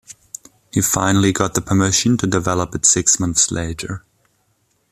He 0.73 0.81
finally 0.81 1.31
got 1.31 1.53
the 1.53 1.61
permission 1.61 2.17
to 2.17 2.25
develop 2.25 2.73
it 2.73 2.87
six 2.87 3.19
months 3.19 3.51
later. 3.51 4.03